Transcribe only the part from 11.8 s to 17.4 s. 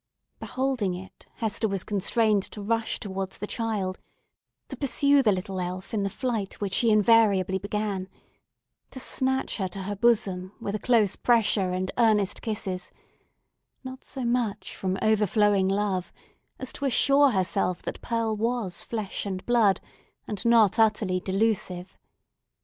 earnest kisses—not so much from overflowing love as to assure